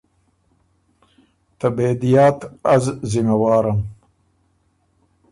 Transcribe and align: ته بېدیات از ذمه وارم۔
ته 1.57 1.67
بېدیات 1.75 2.39
از 2.73 2.83
ذمه 3.11 3.35
وارم۔ 3.41 3.79